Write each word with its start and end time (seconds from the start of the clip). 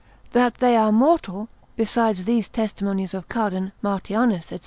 That 0.31 0.55
they 0.57 0.75
are 0.75 0.91
mortal, 0.91 1.47
besides 1.75 2.25
these 2.25 2.47
testimonies 2.47 3.13
of 3.13 3.29
Cardan, 3.29 3.71
Martianus, 3.83 4.47
&c. 4.47 4.59